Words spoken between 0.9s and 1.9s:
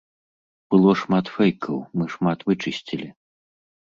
шмат фэйкаў,